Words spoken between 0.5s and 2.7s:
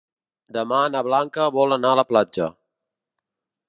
Demà na Blanca vol anar a la platja.